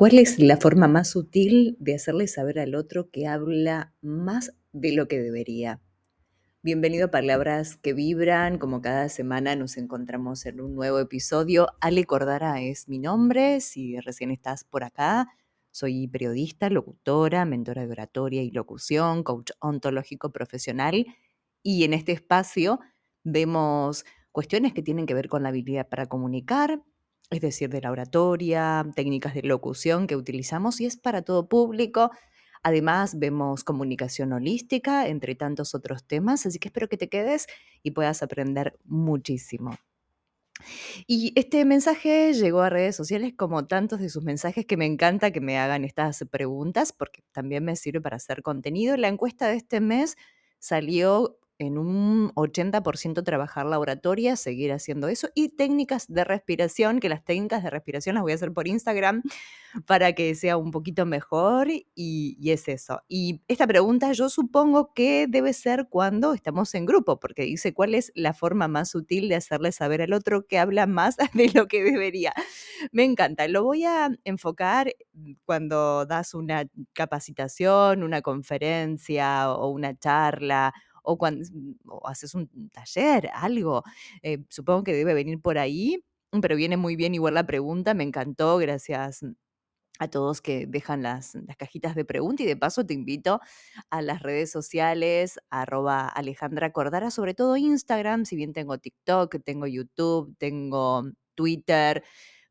¿Cuál 0.00 0.18
es 0.18 0.38
la 0.38 0.56
forma 0.56 0.88
más 0.88 1.10
sutil 1.10 1.76
de 1.78 1.94
hacerle 1.94 2.26
saber 2.26 2.58
al 2.58 2.74
otro 2.74 3.10
que 3.10 3.26
habla 3.26 3.92
más 4.00 4.54
de 4.72 4.94
lo 4.94 5.08
que 5.08 5.20
debería? 5.20 5.82
Bienvenido 6.62 7.08
a 7.08 7.10
Palabras 7.10 7.76
que 7.76 7.92
Vibran. 7.92 8.56
Como 8.56 8.80
cada 8.80 9.10
semana 9.10 9.56
nos 9.56 9.76
encontramos 9.76 10.46
en 10.46 10.62
un 10.62 10.74
nuevo 10.74 11.00
episodio. 11.00 11.66
Ale 11.82 12.06
Cordara 12.06 12.62
es 12.62 12.88
mi 12.88 12.98
nombre. 12.98 13.60
Si 13.60 14.00
recién 14.00 14.30
estás 14.30 14.64
por 14.64 14.84
acá, 14.84 15.28
soy 15.70 16.08
periodista, 16.08 16.70
locutora, 16.70 17.44
mentora 17.44 17.84
de 17.84 17.92
oratoria 17.92 18.42
y 18.42 18.50
locución, 18.52 19.22
coach 19.22 19.50
ontológico 19.58 20.32
profesional. 20.32 21.08
Y 21.62 21.84
en 21.84 21.92
este 21.92 22.12
espacio 22.12 22.80
vemos 23.22 24.06
cuestiones 24.32 24.72
que 24.72 24.82
tienen 24.82 25.04
que 25.04 25.12
ver 25.12 25.28
con 25.28 25.42
la 25.42 25.50
habilidad 25.50 25.90
para 25.90 26.06
comunicar, 26.06 26.82
es 27.30 27.40
decir, 27.40 27.70
de 27.70 27.80
la 27.80 27.90
oratoria, 27.90 28.84
técnicas 28.94 29.34
de 29.34 29.42
locución 29.42 30.06
que 30.06 30.16
utilizamos 30.16 30.80
y 30.80 30.86
es 30.86 30.96
para 30.96 31.22
todo 31.22 31.48
público. 31.48 32.10
Además, 32.62 33.18
vemos 33.18 33.64
comunicación 33.64 34.32
holística, 34.32 35.08
entre 35.08 35.34
tantos 35.34 35.74
otros 35.74 36.04
temas, 36.06 36.44
así 36.44 36.58
que 36.58 36.68
espero 36.68 36.88
que 36.88 36.98
te 36.98 37.08
quedes 37.08 37.46
y 37.82 37.92
puedas 37.92 38.22
aprender 38.22 38.78
muchísimo. 38.84 39.78
Y 41.06 41.32
este 41.36 41.64
mensaje 41.64 42.34
llegó 42.34 42.60
a 42.60 42.70
redes 42.70 42.96
sociales 42.96 43.32
como 43.36 43.66
tantos 43.66 44.00
de 44.00 44.10
sus 44.10 44.24
mensajes 44.24 44.66
que 44.66 44.76
me 44.76 44.86
encanta 44.86 45.30
que 45.30 45.40
me 45.40 45.58
hagan 45.58 45.84
estas 45.84 46.24
preguntas 46.30 46.92
porque 46.92 47.22
también 47.32 47.64
me 47.64 47.76
sirve 47.76 48.00
para 48.02 48.16
hacer 48.16 48.42
contenido. 48.42 48.96
La 48.98 49.08
encuesta 49.08 49.48
de 49.48 49.56
este 49.56 49.80
mes 49.80 50.16
salió 50.58 51.39
en 51.60 51.76
un 51.76 52.32
80% 52.36 53.22
trabajar 53.22 53.66
la 53.66 53.78
oratoria, 53.78 54.34
seguir 54.36 54.72
haciendo 54.72 55.08
eso, 55.08 55.28
y 55.34 55.50
técnicas 55.50 56.06
de 56.08 56.24
respiración, 56.24 57.00
que 57.00 57.10
las 57.10 57.22
técnicas 57.22 57.62
de 57.62 57.68
respiración 57.68 58.14
las 58.14 58.22
voy 58.22 58.32
a 58.32 58.36
hacer 58.36 58.52
por 58.54 58.66
Instagram 58.66 59.22
para 59.86 60.14
que 60.14 60.34
sea 60.34 60.56
un 60.56 60.70
poquito 60.70 61.04
mejor, 61.04 61.68
y, 61.94 62.50
es 62.50 62.66
eso. 62.66 63.02
Y 63.08 63.42
esta 63.46 63.66
pregunta 63.66 64.10
yo 64.12 64.30
supongo 64.30 64.94
que 64.94 65.26
debe 65.28 65.52
ser 65.52 65.86
cuando 65.90 66.32
estamos 66.32 66.74
en 66.74 66.86
grupo, 66.86 67.20
porque 67.20 67.42
dice 67.42 67.74
cuál 67.74 67.94
es 67.94 68.10
la 68.14 68.32
forma 68.32 68.66
más 68.66 68.90
sutil 68.90 69.28
de 69.28 69.36
hacerle 69.36 69.70
saber 69.70 70.00
al 70.00 70.14
otro 70.14 70.46
que 70.46 70.58
habla 70.58 70.86
más 70.86 71.16
de 71.34 71.50
lo 71.54 71.68
que 71.68 71.84
debería. 71.84 72.32
Me 72.90 73.04
encanta, 73.04 73.46
lo 73.48 73.64
voy 73.64 73.84
a 73.84 74.08
enfocar 74.24 74.94
cuando 75.44 76.06
das 76.06 76.32
una 76.32 76.64
capacitación, 76.94 78.02
una 78.02 78.22
conferencia 78.22 79.52
o 79.52 79.68
una 79.68 79.94
charla 79.98 80.72
o 81.02 81.18
cuando 81.18 81.44
haces 82.04 82.34
un 82.34 82.48
taller, 82.70 83.30
algo. 83.34 83.82
Eh, 84.22 84.38
supongo 84.48 84.84
que 84.84 84.94
debe 84.94 85.14
venir 85.14 85.40
por 85.40 85.58
ahí, 85.58 86.04
pero 86.42 86.56
viene 86.56 86.76
muy 86.76 86.96
bien 86.96 87.14
igual 87.14 87.34
la 87.34 87.46
pregunta, 87.46 87.94
me 87.94 88.04
encantó, 88.04 88.58
gracias 88.58 89.24
a 90.00 90.08
todos 90.08 90.40
que 90.40 90.66
dejan 90.66 91.02
las, 91.02 91.34
las 91.34 91.56
cajitas 91.58 91.94
de 91.94 92.06
pregunta 92.06 92.42
y 92.42 92.46
de 92.46 92.56
paso 92.56 92.86
te 92.86 92.94
invito 92.94 93.40
a 93.90 94.00
las 94.02 94.22
redes 94.22 94.50
sociales, 94.50 95.38
arroba 95.50 96.08
Alejandra 96.08 96.72
Cordara, 96.72 97.10
sobre 97.10 97.34
todo 97.34 97.56
Instagram, 97.58 98.24
si 98.24 98.34
bien 98.36 98.54
tengo 98.54 98.78
TikTok, 98.78 99.36
tengo 99.44 99.66
YouTube, 99.66 100.34
tengo 100.38 101.04
Twitter, 101.34 102.02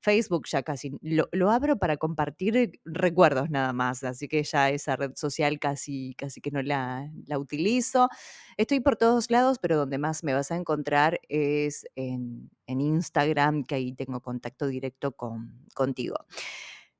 Facebook 0.09 0.47
ya 0.47 0.63
casi 0.63 0.91
lo, 1.03 1.51
abro 1.51 1.77
para 1.77 1.97
compartir 1.97 2.81
recuerdos 2.83 3.51
nada 3.51 3.73
más, 3.73 4.03
así 4.03 4.27
que 4.27 4.41
ya 4.41 4.71
esa 4.71 4.95
red 4.95 5.11
social 5.13 5.59
casi, 5.59 6.15
casi 6.15 6.41
que 6.41 6.49
no 6.49 6.63
la, 6.63 7.11
utilizo. 7.37 8.09
Estoy 8.57 8.79
por 8.79 8.95
todos 8.95 9.29
lados, 9.29 9.59
pero 9.61 9.77
donde 9.77 9.99
más 9.99 10.23
me 10.23 10.33
vas 10.33 10.49
a 10.49 10.55
encontrar 10.55 11.19
es 11.29 11.85
en, 11.93 12.49
en 12.65 12.81
Instagram, 12.81 13.63
que 13.65 13.75
ahí 13.75 13.93
tengo 13.93 14.19
contacto 14.19 14.65
directo 14.65 15.11
con, 15.11 15.63
contigo. 15.75 16.15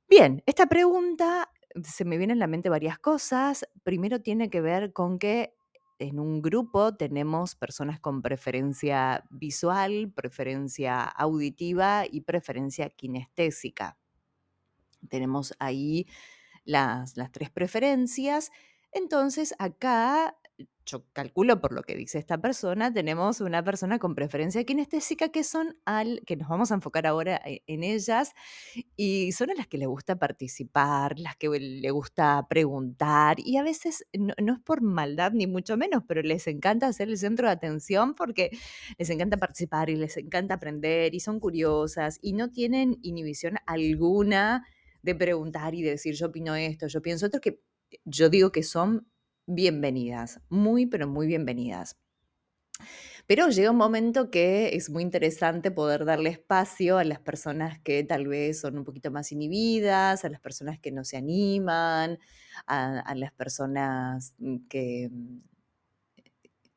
Bien, 0.07 0.43
esta 0.45 0.67
pregunta 0.67 1.49
se 1.83 2.05
me 2.05 2.19
vienen 2.19 2.35
en 2.35 2.39
la 2.39 2.47
mente 2.47 2.69
varias 2.69 2.99
cosas. 2.99 3.67
Primero 3.81 4.21
tiene 4.21 4.51
que 4.51 4.61
ver 4.61 4.93
con 4.93 5.17
que 5.17 5.55
en 5.99 6.19
un 6.19 6.41
grupo 6.41 6.95
tenemos 6.95 7.55
personas 7.55 7.99
con 7.99 8.21
preferencia 8.21 9.25
visual, 9.29 10.11
preferencia 10.15 11.03
auditiva 11.03 12.05
y 12.09 12.21
preferencia 12.21 12.89
kinestésica. 12.89 13.97
Tenemos 15.09 15.53
ahí 15.59 16.07
las, 16.63 17.17
las 17.17 17.31
tres 17.31 17.49
preferencias. 17.49 18.51
Entonces 18.91 19.53
acá 19.59 20.37
yo 20.89 21.05
calculo 21.13 21.61
por 21.61 21.73
lo 21.73 21.83
que 21.83 21.95
dice 21.95 22.17
esta 22.17 22.39
persona, 22.39 22.93
tenemos 22.93 23.41
una 23.41 23.63
persona 23.63 23.99
con 23.99 24.15
preferencia 24.15 24.63
kinestésica 24.63 25.29
que 25.29 25.43
son 25.43 25.77
al, 25.85 26.21
que 26.25 26.35
nos 26.35 26.49
vamos 26.49 26.71
a 26.71 26.75
enfocar 26.75 27.07
ahora 27.07 27.41
e, 27.45 27.63
en 27.67 27.83
ellas, 27.83 28.33
y 28.95 29.31
son 29.31 29.51
a 29.51 29.53
las 29.55 29.67
que 29.67 29.77
le 29.77 29.85
gusta 29.85 30.17
participar, 30.17 31.19
las 31.19 31.35
que 31.35 31.49
le 31.49 31.91
gusta 31.91 32.45
preguntar, 32.49 33.39
y 33.39 33.57
a 33.57 33.63
veces 33.63 34.05
no, 34.13 34.33
es 34.53 34.59
por 34.59 34.81
maldad 34.81 35.31
ni 35.33 35.47
mucho 35.47 35.77
menos, 35.77 36.03
pero 36.07 36.21
les 36.21 36.47
encanta 36.47 36.91
ser 36.93 37.09
el 37.09 37.17
centro 37.17 37.47
de 37.47 37.53
atención 37.53 38.15
porque 38.15 38.49
les 38.97 39.09
encanta 39.09 39.37
participar 39.37 39.89
y 39.89 39.95
les 39.95 40.17
encanta 40.17 40.55
aprender 40.55 41.13
y 41.13 41.19
son 41.19 41.39
curiosas 41.39 42.19
y 42.21 42.33
no 42.33 42.49
tienen 42.49 42.97
inhibición 43.01 43.57
alguna 43.65 44.65
de 45.01 45.15
preguntar 45.15 45.75
y 45.75 45.81
de 45.81 45.91
decir 45.91 46.15
yo 46.15 46.27
opino 46.27 46.55
esto, 46.55 46.87
yo 46.87 47.01
pienso 47.01 47.27
esto, 47.27 47.39
que 47.39 47.61
yo 48.05 48.29
digo 48.29 48.51
que 48.51 48.63
son 48.63 49.07
bienvenidas, 49.49 50.41
muy, 50.49 50.85
pero 50.85 51.07
muy 51.07 51.27
bienvenidas. 51.27 51.97
Pero 53.27 53.49
llega 53.49 53.71
un 53.71 53.77
momento 53.77 54.31
que 54.31 54.75
es 54.75 54.89
muy 54.89 55.03
interesante 55.03 55.71
poder 55.71 56.05
darle 56.05 56.29
espacio 56.29 56.97
a 56.97 57.03
las 57.03 57.19
personas 57.19 57.79
que 57.79 58.03
tal 58.03 58.27
vez 58.27 58.59
son 58.61 58.77
un 58.77 58.85
poquito 58.85 59.11
más 59.11 59.31
inhibidas, 59.31 60.25
a 60.25 60.29
las 60.29 60.39
personas 60.39 60.79
que 60.79 60.91
no 60.91 61.03
se 61.03 61.17
animan, 61.17 62.17
a, 62.65 62.99
a 62.99 63.15
las 63.15 63.31
personas 63.33 64.35
que 64.69 65.09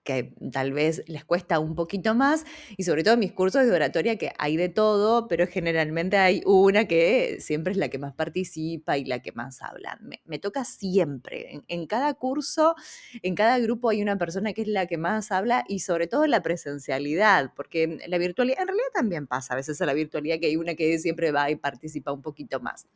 que 0.04 0.34
tal 0.52 0.72
vez 0.72 1.02
les 1.06 1.24
cuesta 1.24 1.58
un 1.58 1.74
poquito 1.74 2.14
más, 2.14 2.44
y 2.76 2.84
sobre 2.84 3.04
todo 3.04 3.14
en 3.14 3.20
mis 3.20 3.32
cursos 3.32 3.64
de 3.64 3.72
oratoria 3.72 4.16
que 4.16 4.32
hay 4.38 4.56
de 4.56 4.68
todo, 4.68 5.28
pero 5.28 5.46
generalmente 5.46 6.16
hay 6.16 6.42
una 6.44 6.86
que 6.86 7.38
siempre 7.40 7.72
es 7.72 7.78
la 7.78 7.88
que 7.88 7.98
más 7.98 8.12
participa 8.14 8.98
y 8.98 9.04
la 9.04 9.20
que 9.20 9.32
más 9.32 9.62
habla. 9.62 9.98
Me, 10.24 10.38
toca 10.38 10.64
siempre, 10.64 11.62
en, 11.68 11.86
cada 11.86 12.14
curso, 12.14 12.74
en 13.22 13.34
cada 13.34 13.58
grupo 13.58 13.90
hay 13.90 14.02
una 14.02 14.18
persona 14.18 14.52
que 14.52 14.62
es 14.62 14.68
la 14.68 14.86
que 14.86 14.98
más 14.98 15.30
habla 15.30 15.64
y 15.68 15.80
sobre 15.80 16.06
todo 16.06 16.26
la 16.26 16.42
presencialidad, 16.42 17.52
porque 17.54 17.98
la 18.08 18.18
virtualidad, 18.18 18.62
en 18.62 18.68
realidad 18.68 18.88
también 18.94 19.26
pasa 19.26 19.54
a 19.54 19.56
veces 19.56 19.80
a 19.80 19.86
la 19.86 19.94
virtualidad 19.94 20.38
que 20.40 20.46
hay 20.46 20.56
una 20.56 20.74
que 20.74 20.98
siempre 20.98 21.32
va 21.32 21.50
y 21.50 21.56
participa 21.56 22.12
un 22.12 22.22
poquito 22.22 22.60
más. 22.60 22.86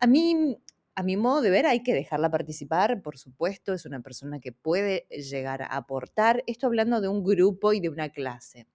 A 0.00 0.06
mí 0.06 0.58
a 0.98 1.04
mi 1.04 1.16
modo 1.16 1.42
de 1.42 1.50
ver, 1.50 1.64
hay 1.64 1.84
que 1.84 1.94
dejarla 1.94 2.28
participar, 2.28 3.02
por 3.02 3.18
supuesto, 3.18 3.72
es 3.72 3.86
una 3.86 4.02
persona 4.02 4.40
que 4.40 4.50
puede 4.50 5.06
llegar 5.10 5.62
a 5.62 5.66
aportar. 5.66 6.42
Esto 6.48 6.66
hablando 6.66 7.00
de 7.00 7.06
un 7.06 7.22
grupo 7.22 7.72
y 7.72 7.78
de 7.78 7.88
una 7.88 8.08
clase. 8.08 8.66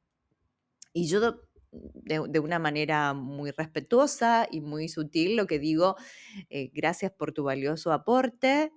Y 0.94 1.10
yo 1.10 1.20
de, 1.74 2.40
una 2.40 2.60
manera 2.60 3.14
muy 3.14 3.52
respetuosa 3.52 4.48
y 4.50 4.62
muy 4.62 4.88
sutil 4.88 5.36
lo 5.36 5.48
que 5.48 5.60
digo, 5.60 5.98
eh, 6.50 6.72
gracias 6.74 7.12
por 7.12 7.34
tu 7.34 7.44
valioso 7.44 7.92
aporte, 7.92 8.72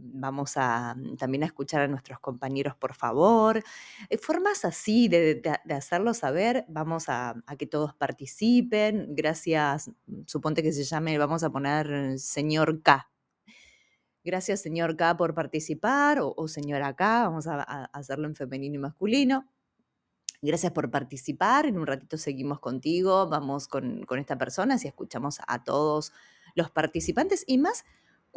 vamos 0.00 0.56
a 0.56 0.94
mm, 0.94 1.16
también 1.16 1.42
a 1.42 1.46
escuchar 1.46 1.82
a 1.82 1.88
nuestros 1.88 2.20
compañeros, 2.20 2.74
por 2.76 2.94
favor. 2.94 3.62
Eh, 4.08 4.18
formas 4.18 4.64
así 4.64 5.08
de, 5.08 5.42
hacerlo 5.70 6.14
saber, 6.14 6.64
vamos 6.68 7.04
a, 7.08 7.42
que 7.58 7.66
todos 7.66 7.94
participen. 7.94 9.14
Gracias, 9.14 9.90
mm, 10.06 10.22
suponte 10.26 10.62
que 10.62 10.72
se 10.72 10.84
llame, 10.84 11.18
vamos 11.18 11.42
a 11.42 11.50
poner 11.50 12.18
señor 12.18 12.82
K. 12.82 13.10
Gracias, 14.24 14.60
señor 14.60 14.96
K, 14.96 15.16
por 15.16 15.34
participar, 15.34 16.18
o, 16.20 16.48
señora 16.48 16.94
K, 16.94 17.22
vamos 17.22 17.46
a, 17.46 17.62
hacerlo 17.92 18.26
en 18.26 18.34
femenino 18.34 18.74
y 18.76 18.78
masculino. 18.78 19.46
Gracias 20.42 20.72
por 20.72 20.90
participar. 20.90 21.66
En 21.66 21.78
un 21.78 21.86
ratito 21.86 22.16
seguimos 22.18 22.60
contigo, 22.60 23.28
vamos 23.28 23.68
con, 23.68 24.04
con 24.04 24.18
esta 24.18 24.36
persona, 24.36 24.78
si 24.78 24.86
escuchamos 24.86 25.38
a 25.46 25.64
todos 25.64 26.12
los 26.54 26.70
participantes 26.70 27.44
y 27.46 27.58
más 27.58 27.84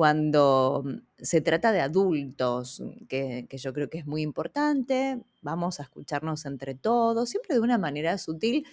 cuando 0.01 0.81
mm, 0.83 0.98
se 1.19 1.42
trata 1.42 1.71
de 1.71 1.80
adultos, 1.80 2.80
mm, 2.80 3.06
que, 3.06 3.45
yo 3.51 3.71
creo 3.71 3.88
que 3.88 4.00
es 4.00 4.07
muy 4.07 4.24
importante, 4.24 5.21
vamos 5.44 5.80
a 5.80 5.83
escucharnos 5.83 6.48
entre 6.48 6.74
todos, 6.74 7.30
siempre 7.30 7.53
de 7.53 7.62
una 7.62 7.77
manera 7.77 8.18
sutil 8.18 8.65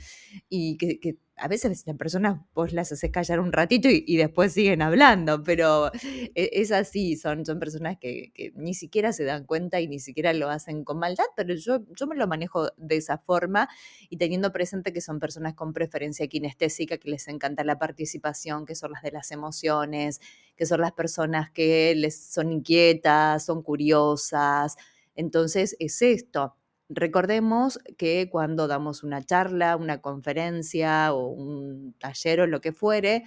y 0.48 0.78
que, 0.78 1.18
a 1.38 1.48
veces 1.48 1.86
las 1.86 1.96
personas 1.96 2.40
vos 2.54 2.72
las 2.72 2.92
haces 2.92 3.10
callar 3.10 3.40
un 3.40 3.52
ratito 3.52 3.88
y, 3.90 4.16
después 4.16 4.52
siguen 4.52 4.82
hablando, 4.82 5.42
pero 5.42 5.90
e, 6.34 6.50
es 6.52 6.72
así, 6.72 7.16
son, 7.16 7.46
son 7.46 7.58
personas 7.58 7.96
que, 7.98 8.32
ni 8.54 8.74
siquiera 8.74 9.12
se 9.12 9.24
dan 9.24 9.44
cuenta 9.44 9.80
y 9.80 9.88
ni 9.88 10.00
siquiera 10.00 10.32
lo 10.32 10.50
hacen 10.50 10.84
con 10.84 10.98
maldad, 10.98 11.24
pero 11.36 11.54
yo, 11.54 11.80
yo 11.94 12.06
me 12.06 12.16
lo 12.16 12.26
manejo 12.26 12.68
de 12.76 12.96
esa 12.96 13.18
forma 13.18 13.68
y 14.10 14.16
teniendo 14.16 14.52
presente 14.52 14.92
que 14.92 15.00
son 15.00 15.20
personas 15.20 15.54
con 15.54 15.72
preferencia 15.72 16.26
kinestésica, 16.26 16.98
que 16.98 17.10
les 17.10 17.28
encanta 17.28 17.64
la 17.64 17.78
participación, 17.78 18.66
que 18.66 18.74
son 18.74 18.92
las 18.92 19.02
de 19.02 19.12
las 19.12 19.30
emociones, 19.30 20.20
que 20.56 20.66
son 20.66 20.80
las 20.80 20.92
personas 20.92 21.50
que 21.50 21.94
les 21.96 22.20
son 22.20 22.52
inquietas, 22.52 23.44
son 23.44 23.62
curiosas. 23.62 24.76
Entonces 25.14 25.76
es 25.78 26.02
esto. 26.02 26.57
Recordemos 26.88 27.78
que 27.98 28.28
cuando 28.30 28.66
damos 28.66 29.02
una 29.02 29.22
charla, 29.22 29.76
una 29.76 30.00
conferencia 30.00 31.12
o 31.12 31.28
un 31.28 31.94
taller 31.98 32.40
o 32.40 32.46
lo 32.46 32.60
que 32.60 32.72
fuere, 32.72 33.24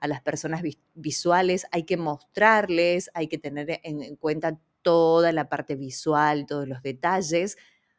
a 0.00 0.08
las 0.08 0.20
personas 0.20 0.62
visuales, 0.94 1.66
hay 1.70 1.84
que 1.84 1.96
mostrarles, 1.96 3.10
hay 3.14 3.28
que 3.28 3.38
tener 3.38 3.80
en 3.84 4.16
cuenta 4.16 4.58
toda 4.82 5.32
la 5.32 5.48
parte 5.48 5.76
visual, 5.76 6.46
todos 6.46 6.68
los 6.68 6.82
detalles. 6.82 7.56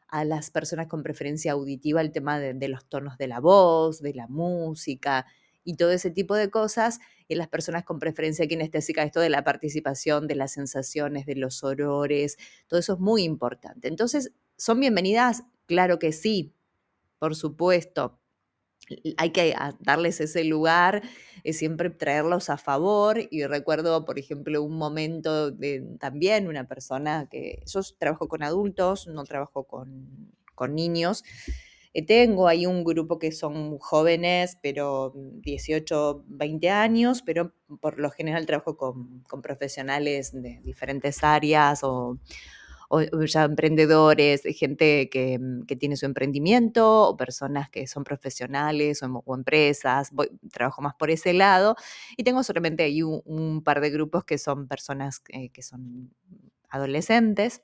A 0.08 0.24
las 0.24 0.50
personas 0.50 0.86
con 0.86 1.02
preferencia 1.02 1.52
auditiva, 1.52 2.00
el 2.00 2.12
tema 2.12 2.38
de, 2.38 2.68
los 2.68 2.84
tonos 2.88 3.18
de 3.18 3.26
la 3.26 3.40
voz, 3.40 4.00
de 4.00 4.14
la 4.14 4.28
música 4.28 5.26
y 5.64 5.76
todo 5.76 5.90
ese 5.90 6.10
tipo 6.10 6.36
de 6.36 6.50
cosas. 6.50 7.00
Y 7.26 7.34
las 7.34 7.48
personas 7.48 7.84
con 7.84 7.98
preferencia 7.98 8.46
kinestésica, 8.46 9.02
esto 9.02 9.18
de 9.20 9.30
la 9.30 9.42
participación, 9.42 10.28
de 10.28 10.36
las 10.36 10.52
sensaciones, 10.52 11.26
de 11.26 11.34
los 11.34 11.64
olores, 11.64 12.36
todo 12.68 12.78
eso 12.78 12.94
es 12.94 13.00
muy 13.00 13.24
importante. 13.24 13.88
Entonces, 13.88 14.32
¿son 14.56 14.80
bienvenidas? 14.80 15.44
Claro 15.66 15.98
que 15.98 16.12
sí, 16.12 16.54
por 17.18 17.34
supuesto 17.34 18.18
hay 19.16 19.30
que 19.30 19.54
darles 19.80 20.20
ese 20.20 20.44
lugar, 20.44 21.02
es 21.42 21.58
siempre 21.58 21.90
traerlos 21.90 22.50
a 22.50 22.56
favor. 22.56 23.18
Y 23.30 23.44
recuerdo, 23.44 24.04
por 24.04 24.18
ejemplo, 24.18 24.62
un 24.62 24.76
momento 24.76 25.50
de 25.50 25.84
también 25.98 26.48
una 26.48 26.66
persona 26.68 27.28
que 27.30 27.62
yo 27.66 27.80
trabajo 27.98 28.28
con 28.28 28.42
adultos, 28.42 29.06
no 29.06 29.24
trabajo 29.24 29.64
con, 29.64 30.34
niños. 30.70 31.24
Eh, 31.92 32.04
tengo 32.06 32.48
ahí 32.48 32.66
un 32.66 32.84
grupo 32.84 33.18
que 33.18 33.32
son 33.32 33.78
jóvenes, 33.78 34.58
pero 34.62 35.12
18, 35.14 36.24
20 36.26 36.70
años, 36.70 37.22
pero 37.22 37.52
por 37.80 37.98
lo 37.98 38.10
general 38.10 38.46
trabajo 38.46 38.76
con, 38.76 39.20
con 39.28 39.42
profesionales 39.42 40.32
de 40.32 40.60
diferentes 40.64 41.22
áreas 41.22 41.80
o 41.82 42.18
o 43.02 43.24
ya 43.24 43.44
emprendedores, 43.44 44.42
gente 44.56 45.10
mm, 45.40 45.62
que, 45.62 45.76
tiene 45.76 45.96
su 45.96 46.06
emprendimiento, 46.06 47.08
o 47.08 47.16
personas 47.16 47.70
que 47.70 47.86
son 47.86 48.04
profesionales 48.04 49.02
o, 49.02 49.34
empresas, 49.34 50.10
trabajo 50.52 50.82
más 50.82 50.94
por 50.94 51.10
ese 51.10 51.32
lado, 51.32 51.76
y 52.16 52.24
tengo 52.24 52.42
solamente 52.42 52.82
ahí 52.84 53.02
un, 53.02 53.62
par 53.64 53.80
de 53.80 53.90
grupos 53.90 54.24
que 54.24 54.38
son 54.38 54.68
personas 54.68 55.20
que 55.20 55.62
son 55.62 56.12
adolescentes 56.68 57.62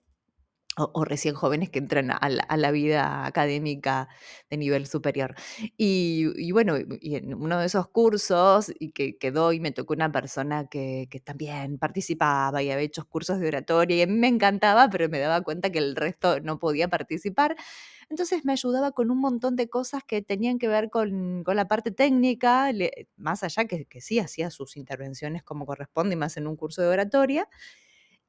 o, 0.93 1.05
recién 1.05 1.35
jóvenes 1.35 1.71
que 1.71 1.79
entran 1.79 2.11
a 2.11 2.29
la, 2.29 2.71
vida 2.71 3.27
académica 3.27 4.09
de 4.49 4.57
nivel 4.57 4.87
superior. 4.87 5.35
Y, 5.77 6.53
bueno, 6.53 6.77
y 7.01 7.17
en 7.17 7.35
uno 7.35 7.59
de 7.59 7.67
esos 7.67 7.89
cursos 7.89 8.73
y 8.79 8.93
que, 8.93 9.19
que 9.19 9.31
doy 9.31 9.61
me 9.61 9.73
tocó 9.73 9.95
una 9.95 10.13
persona 10.13 10.69
que, 10.69 11.09
también 11.25 11.79
participaba 11.79 12.63
y 12.63 12.71
había 12.71 12.85
hecho 12.85 13.05
cursos 13.07 13.41
de 13.41 13.49
oratoria 13.49 14.03
y 14.03 14.07
me 14.07 14.29
encantaba, 14.29 14.89
pero 14.91 15.09
me 15.09 15.19
daba 15.19 15.43
cuenta 15.43 15.71
que 15.71 15.79
el 15.79 15.97
resto 15.97 16.41
no 16.41 16.59
podía 16.59 16.89
participar. 16.89 17.57
Entonces 18.09 18.45
me 18.45 18.53
ayudaba 18.53 18.93
con 18.93 19.11
un 19.11 19.19
montón 19.21 19.57
de 19.57 19.69
cosas 19.69 20.03
que 20.05 20.23
tenían 20.23 20.59
que 20.59 20.69
ver 20.69 20.91
con, 20.91 21.45
la 21.47 21.69
parte 21.69 21.91
técnica, 21.93 22.71
más 23.17 23.43
allá 23.43 23.67
que, 23.67 23.85
que 23.87 24.01
sí 24.01 24.19
hacía 24.19 24.51
sus 24.51 24.77
intervenciones 24.77 25.43
como 25.43 25.67
corresponde, 25.67 26.17
más 26.17 26.37
en 26.37 26.47
un 26.47 26.57
curso 26.57 26.83
de 26.83 26.89
oratoria. 26.89 27.49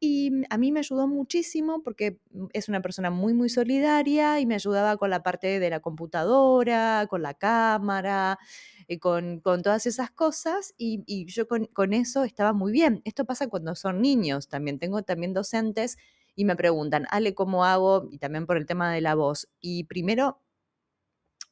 Y 0.04 0.32
a 0.50 0.58
mí 0.58 0.72
me 0.72 0.80
ayudó 0.80 1.08
muchísimo 1.08 1.84
porque 1.84 2.20
mm, 2.32 2.48
es 2.54 2.68
una 2.70 2.82
persona 2.82 3.12
muy, 3.12 3.36
muy 3.36 3.50
solidaria 3.50 4.40
y 4.40 4.48
me 4.48 4.56
ayudaba 4.56 4.98
con 4.98 5.12
la 5.12 5.22
parte 5.22 5.60
de 5.60 5.70
la 5.70 5.80
computadora, 5.80 7.06
con 7.08 7.22
la 7.22 7.36
cámara, 7.36 8.40
eh, 8.88 8.98
con, 8.98 9.42
todas 9.44 9.86
esas 9.86 10.10
cosas 10.10 10.74
y, 10.76 11.26
yo 11.28 11.48
con, 11.48 11.68
con, 11.68 11.94
eso 11.94 12.24
estaba 12.24 12.52
muy 12.52 12.72
bien. 12.72 13.04
Esto 13.06 13.26
pasa 13.26 13.48
cuando 13.48 13.76
son 13.76 14.02
niños 14.02 14.48
también. 14.50 14.80
Tengo 14.80 15.04
también 15.04 15.34
docentes 15.34 15.98
y 16.36 16.46
me 16.46 16.56
preguntan, 16.56 17.06
Ale, 17.12 17.36
¿cómo 17.36 17.64
hago? 17.64 18.08
Y 18.12 18.18
también 18.18 18.48
por 18.48 18.58
el 18.58 18.66
tema 18.66 18.92
de 18.92 19.02
la 19.02 19.14
voz. 19.14 19.50
Y 19.60 19.84
primero, 19.84 20.42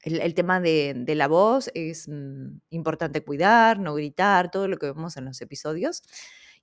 el, 0.02 0.34
tema 0.34 0.60
de, 0.60 1.04
la 1.16 1.28
voz 1.28 1.70
es 1.76 2.08
mm, 2.08 2.62
importante 2.72 3.24
cuidar, 3.24 3.78
no 3.78 3.94
gritar, 3.94 4.50
todo 4.50 4.68
lo 4.68 4.78
que 4.80 4.88
vemos 4.88 5.18
en 5.18 5.26
los 5.26 5.40
episodios 5.42 6.02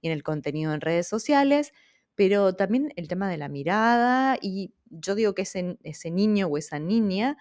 y 0.00 0.08
en 0.08 0.12
el 0.12 0.22
contenido 0.22 0.72
en 0.74 0.80
redes 0.80 1.08
sociales, 1.08 1.72
pero 2.14 2.54
también 2.54 2.92
el 2.96 3.08
tema 3.08 3.28
de 3.30 3.36
la 3.36 3.48
mirada 3.48 4.38
y 4.40 4.72
yo 4.86 5.14
digo 5.14 5.34
que 5.34 5.42
ese, 5.42 6.10
niño 6.10 6.46
o 6.46 6.58
esa 6.58 6.78
niña 6.78 7.36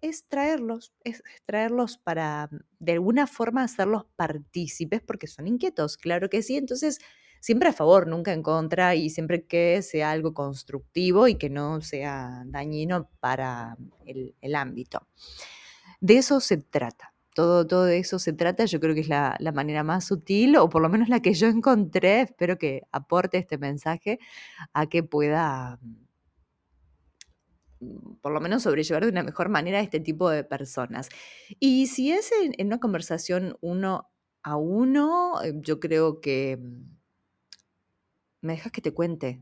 es 0.00 0.26
traerlos, 0.28 0.92
es 1.04 1.22
traerlos 1.46 1.98
para 1.98 2.48
de 2.78 2.92
alguna 2.92 3.26
forma 3.26 3.64
hacerlos 3.64 4.06
partícipes 4.16 5.02
porque 5.02 5.26
son 5.26 5.46
inquietos, 5.46 5.96
claro 5.96 6.30
que 6.30 6.42
sí, 6.42 6.56
entonces 6.56 6.98
siempre 7.40 7.68
a 7.68 7.72
favor, 7.72 8.06
nunca 8.06 8.32
en 8.32 8.42
contra 8.42 8.94
y 8.94 9.10
siempre 9.10 9.46
que 9.46 9.82
sea 9.82 10.10
algo 10.10 10.34
constructivo 10.34 11.28
y 11.28 11.36
que 11.36 11.50
no 11.50 11.80
sea 11.80 12.42
dañino 12.46 13.10
para 13.20 13.76
el 14.04 14.54
ámbito. 14.54 15.06
De 16.00 16.18
eso 16.18 16.40
se 16.40 16.58
trata 16.58 17.09
todo, 17.34 17.66
todo 17.66 17.84
de 17.84 17.98
eso 17.98 18.18
se 18.18 18.32
trata, 18.32 18.64
yo 18.64 18.80
creo 18.80 18.94
que 18.94 19.00
es 19.00 19.08
la, 19.08 19.36
manera 19.54 19.82
más 19.84 20.04
sutil, 20.04 20.56
o 20.56 20.68
por 20.68 20.82
lo 20.82 20.88
menos 20.88 21.08
la 21.08 21.20
que 21.20 21.34
yo 21.34 21.46
encontré, 21.48 22.22
espero 22.22 22.58
que 22.58 22.82
aporte 22.92 23.38
este 23.38 23.58
mensaje 23.58 24.18
a 24.72 24.86
que 24.88 25.02
pueda 25.02 25.78
mm, 27.80 28.14
por 28.20 28.32
lo 28.32 28.40
menos 28.40 28.62
sobrellevar 28.64 29.04
de 29.04 29.10
una 29.10 29.22
mejor 29.22 29.48
manera 29.48 29.78
a 29.78 29.82
este 29.82 30.00
tipo 30.00 30.28
de 30.30 30.44
personas. 30.44 31.08
Y 31.60 31.86
si 31.86 32.12
es 32.12 32.30
en, 32.32 32.66
una 32.66 32.78
conversación 32.80 33.56
uno 33.60 34.10
a 34.42 34.56
uno, 34.56 35.42
eh, 35.42 35.52
yo 35.56 35.80
creo 35.80 36.20
que 36.20 36.58
mm, 36.60 37.00
me 38.42 38.54
dejas 38.54 38.72
que 38.72 38.82
te 38.82 38.94
cuente, 38.94 39.40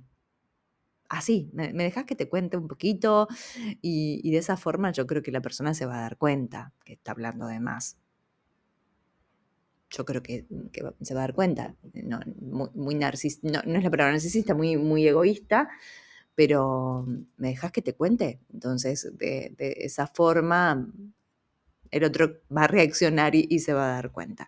así, 1.08 1.50
me, 1.52 1.72
dejas 1.72 2.04
que 2.04 2.14
te 2.14 2.28
cuente 2.28 2.56
un 2.56 2.68
poquito 2.68 3.28
y, 3.80 4.30
de 4.30 4.38
esa 4.38 4.56
forma 4.56 4.92
yo 4.92 5.06
creo 5.06 5.22
que 5.22 5.32
la 5.32 5.40
persona 5.40 5.74
se 5.74 5.86
va 5.86 5.98
a 5.98 6.02
dar 6.02 6.16
cuenta 6.16 6.72
que 6.84 6.94
está 6.94 7.12
hablando 7.12 7.46
de 7.46 7.60
más. 7.60 7.98
Yo 9.90 10.04
creo 10.04 10.22
que, 10.22 10.44
se 11.00 11.14
va 11.14 11.20
a 11.20 11.24
dar 11.24 11.34
cuenta. 11.34 11.74
No, 11.94 12.20
muy, 12.74 12.94
no, 12.94 13.08
es 13.08 13.42
la 13.42 13.90
palabra 13.90 14.12
narcisista, 14.12 14.54
muy, 14.54 14.76
muy 14.76 15.06
egoísta, 15.08 15.70
pero 16.34 17.06
me 17.36 17.48
dejas 17.48 17.72
que 17.72 17.80
te 17.80 17.94
cuente. 17.94 18.40
Entonces, 18.52 19.10
de, 19.16 19.54
esa 19.58 20.06
forma, 20.06 20.92
el 21.90 22.04
otro 22.04 22.42
va 22.54 22.64
a 22.64 22.66
reaccionar 22.66 23.34
y, 23.34 23.58
se 23.60 23.72
va 23.72 23.88
a 23.88 23.94
dar 23.94 24.12
cuenta. 24.12 24.46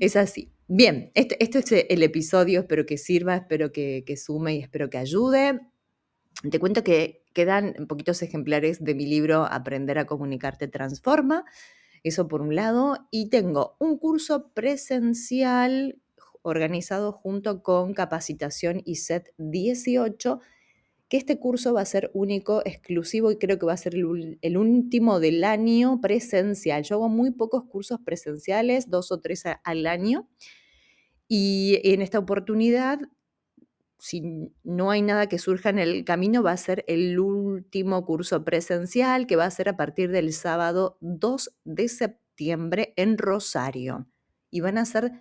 Es 0.00 0.14
así. 0.14 0.52
Bien, 0.68 1.10
este, 1.14 1.42
este 1.42 1.60
es 1.60 1.86
el 1.88 2.02
episodio, 2.02 2.60
espero 2.60 2.84
que 2.84 2.98
sirva, 2.98 3.36
espero 3.36 3.72
que, 3.72 4.04
que 4.06 4.16
sume 4.18 4.56
y 4.56 4.58
espero 4.60 4.90
que 4.90 4.98
ayude. 4.98 5.60
Te 6.42 6.60
cuento 6.60 6.84
que 6.84 7.24
quedan 7.32 7.74
poquitos 7.88 8.22
ejemplares 8.22 8.84
de 8.84 8.94
mi 8.94 9.06
libro 9.06 9.46
Aprender 9.46 9.98
a 9.98 10.06
comunicarte 10.06 10.68
transforma. 10.68 11.44
Eso 12.02 12.28
por 12.28 12.42
un 12.42 12.54
lado. 12.54 12.98
Y 13.10 13.30
tengo 13.30 13.76
un 13.78 13.98
curso 13.98 14.50
presencial 14.52 16.00
organizado 16.42 17.12
junto 17.12 17.62
con 17.62 17.94
Capacitación 17.94 18.82
ISET 18.84 19.34
18, 19.38 20.40
que 21.08 21.16
este 21.16 21.40
curso 21.40 21.74
va 21.74 21.80
a 21.80 21.86
ser 21.86 22.10
único, 22.14 22.62
exclusivo 22.64 23.32
y 23.32 23.38
creo 23.38 23.58
que 23.58 23.66
va 23.66 23.72
a 23.72 23.78
ser 23.78 23.94
el, 23.94 24.38
el, 24.42 24.56
último 24.56 25.18
del 25.18 25.42
año 25.42 26.00
presencial. 26.00 26.84
Yo 26.84 26.96
hago 26.96 27.08
muy 27.08 27.32
pocos 27.32 27.64
cursos 27.64 27.98
presenciales, 28.04 28.90
dos 28.90 29.10
o 29.10 29.20
tres 29.20 29.44
al 29.64 29.86
año. 29.86 30.28
Y 31.28 31.80
en 31.82 32.02
esta 32.02 32.20
oportunidad 32.20 33.00
si 33.98 34.52
no 34.62 34.90
hay 34.90 35.02
nada 35.02 35.28
que 35.28 35.38
surja 35.38 35.70
en 35.70 35.78
el 35.78 36.04
camino, 36.04 36.42
va 36.42 36.52
a 36.52 36.56
ser 36.56 36.84
el 36.86 37.18
último 37.18 38.04
curso 38.04 38.44
presencial 38.44 39.26
que 39.26 39.36
va 39.36 39.46
a 39.46 39.50
ser 39.50 39.68
a 39.68 39.76
partir 39.76 40.10
del 40.10 40.32
sábado 40.32 40.98
2 41.00 41.56
de 41.64 41.88
septiembre 41.88 42.92
en 42.96 43.16
Rosario. 43.16 44.06
Y 44.50 44.60
van 44.60 44.78
a 44.78 44.84
ser 44.84 45.12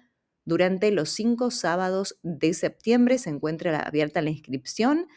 durante 0.43 0.91
los 0.91 1.09
cinco 1.09 1.51
sábados 1.51 2.19
de 2.21 2.53
septiembre. 2.53 3.17
Se 3.17 3.29
encuentra 3.29 3.79
abierta 3.79 4.21
la 4.21 4.29
inscripción. 4.29 5.07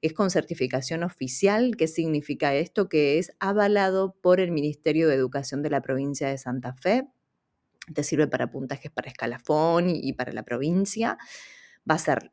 Es 0.00 0.14
con 0.14 0.30
certificación 0.30 1.04
oficial. 1.04 1.76
¿Qué 1.76 1.88
significa 1.88 2.54
esto? 2.54 2.88
Que 2.88 3.18
es 3.18 3.32
avalado 3.38 4.16
por 4.20 4.40
el 4.40 4.50
Ministerio 4.50 5.08
de 5.08 5.14
Educación 5.14 5.62
de 5.62 5.70
la 5.70 5.82
provincia 5.82 6.28
de 6.28 6.38
Santa 6.38 6.74
Fe. 6.74 7.06
Te 7.94 8.02
sirve 8.02 8.26
para 8.26 8.50
puntajes 8.50 8.90
para 8.90 9.08
escalafón 9.08 9.90
y 9.90 10.12
para 10.14 10.32
la 10.32 10.44
provincia. 10.44 11.18
Va 11.88 11.96
a 11.96 11.98
ser 11.98 12.32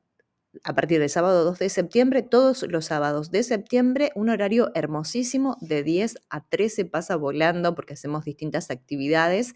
a 0.64 0.74
partir 0.74 1.00
del 1.00 1.10
sábado 1.10 1.44
2 1.46 1.60
de 1.60 1.70
septiembre, 1.70 2.22
todos 2.22 2.64
los 2.64 2.86
sábados 2.86 3.32
de 3.32 3.44
septiembre, 3.44 4.12
un 4.16 4.30
horario 4.30 4.72
hermosísimo 4.76 5.58
de 5.62 5.84
10 5.84 6.16
a 6.30 6.44
13 6.44 6.86
pasa 6.86 7.16
volando 7.16 7.76
porque 7.76 7.94
hacemos 7.94 8.26
distintas 8.26 8.70
actividades. 8.72 9.56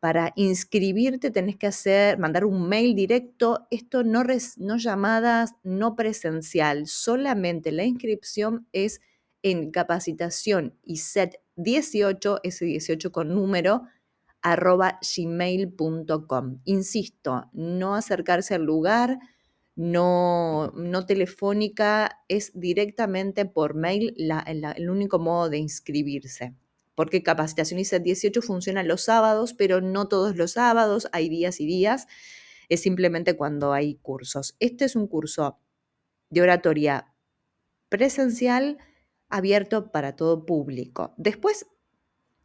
Para 0.00 0.32
inscribirte 0.36 1.30
tenés 1.30 1.56
que 1.56 1.66
hacer, 1.66 2.18
mandar 2.18 2.44
un 2.44 2.68
mail 2.68 2.94
directo, 2.94 3.66
esto 3.70 4.04
no, 4.04 4.22
no 4.58 4.76
llamadas, 4.76 5.54
no 5.62 5.96
presencial, 5.96 6.86
solamente 6.86 7.72
la 7.72 7.84
inscripción 7.84 8.68
es 8.72 9.00
en 9.42 9.70
capacitación 9.70 10.78
y 10.82 10.98
set 10.98 11.40
18, 11.56 12.40
ese 12.42 12.64
18 12.66 13.10
con 13.12 13.34
número, 13.34 13.84
arroba 14.42 14.98
gmail.com. 15.02 16.60
Insisto, 16.64 17.50
no 17.52 17.94
acercarse 17.94 18.54
al 18.54 18.64
lugar, 18.64 19.18
no, 19.76 20.72
no 20.74 21.06
telefónica, 21.06 22.22
es 22.28 22.50
directamente 22.58 23.44
por 23.44 23.74
mail 23.74 24.14
el 24.18 24.90
único 24.90 25.18
modo 25.18 25.50
de 25.50 25.58
inscribirse. 25.58 26.54
porque 26.94 27.22
Capacitación 27.22 27.78
ISET 27.78 28.02
18 28.02 28.40
funciona 28.40 28.82
los 28.82 29.02
sábados, 29.02 29.52
pero 29.52 29.82
no 29.82 30.08
todos 30.08 30.34
los 30.34 30.52
sábados, 30.52 31.08
hay 31.12 31.28
días 31.28 31.60
y 31.60 31.66
días, 31.66 32.06
es 32.70 32.80
simplemente 32.80 33.36
cuando 33.36 33.74
hay 33.74 33.96
cursos. 33.96 34.56
Este 34.60 34.86
es 34.86 34.96
un 34.96 35.06
curso 35.06 35.58
de 36.30 36.40
oratoria 36.40 37.12
presencial 37.90 38.78
abierto 39.28 39.92
para 39.92 40.16
todo 40.16 40.46
público. 40.46 41.12
Después, 41.18 41.66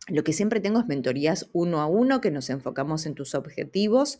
lo 0.07 0.23
que 0.25 0.33
siempre 0.33 0.59
tengo 0.59 0.79
es 0.79 0.87
mentorías 0.87 1.49
uno 1.53 1.79
a 1.79 1.85
uno, 1.85 2.19
que 2.19 2.31
nos 2.31 2.49
enfocamos 2.49 3.05
en 3.05 3.15
tus 3.15 3.35
objetivos. 3.35 4.19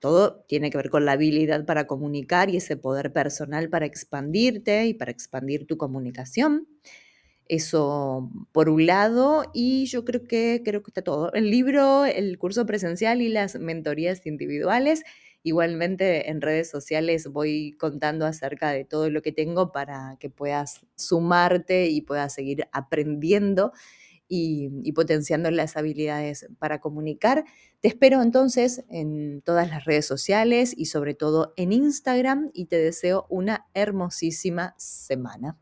Todo 0.00 0.44
tiene 0.48 0.70
que 0.70 0.76
ver 0.78 0.90
con 0.90 1.04
la 1.06 1.12
habilidad 1.12 1.64
para 1.66 1.86
comunicar 1.86 2.50
y 2.50 2.58
ese 2.58 2.76
poder 2.76 3.12
personal 3.12 3.70
para 3.70 3.86
expandirte 3.86 4.86
y 4.86 4.94
para 4.94 5.10
expandir 5.10 5.66
tu 5.66 5.76
comunicación. 5.78 6.66
Eso 7.48 8.30
por 8.52 8.68
un 8.68 8.86
lado, 8.86 9.44
y 9.54 9.86
yo 9.86 10.04
creo 10.04 10.24
que 10.24 10.62
creo 10.64 10.82
que 10.82 10.90
está 10.90 11.02
todo. 11.02 11.32
El 11.32 11.50
libro, 11.50 12.04
el 12.04 12.38
curso 12.38 12.66
presencial 12.66 13.22
y 13.22 13.28
las 13.28 13.56
mentorías 13.60 14.26
individuales. 14.26 15.04
Igualmente 15.44 16.28
en 16.30 16.40
redes 16.40 16.68
sociales 16.70 17.28
voy 17.28 17.76
contando 17.78 18.26
acerca 18.26 18.70
de 18.72 18.84
todo 18.84 19.10
lo 19.10 19.22
que 19.22 19.30
tengo 19.32 19.70
para 19.72 20.16
que 20.18 20.28
puedas 20.30 20.84
sumarte 20.96 21.86
y 21.88 22.00
puedas 22.02 22.34
seguir 22.34 22.66
aprendiendo 22.72 23.72
y, 24.28 24.92
potenciando 24.92 25.50
las 25.50 25.76
habilidades 25.76 26.46
para 26.58 26.80
comunicar. 26.80 27.44
Te 27.80 27.88
espero 27.88 28.22
entonces 28.22 28.84
en 28.88 29.42
todas 29.42 29.68
las 29.68 29.84
redes 29.84 30.06
sociales 30.06 30.72
y 30.76 30.86
sobre 30.86 31.14
todo 31.14 31.52
en 31.56 31.72
Instagram 31.72 32.50
y 32.52 32.66
te 32.66 32.78
deseo 32.78 33.26
una 33.28 33.66
hermosísima 33.74 34.74
semana. 34.78 35.58